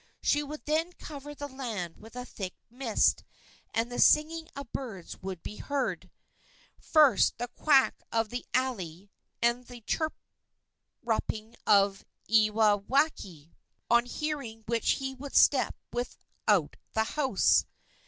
[0.23, 3.23] She would then cover the land with a thick mist,
[3.71, 6.09] and the singing of birds would be heard;
[6.79, 9.11] first the quack of the alae
[9.43, 13.53] and the chirruping of ewaewaiki,
[13.91, 17.67] on hearing which he would step without the house.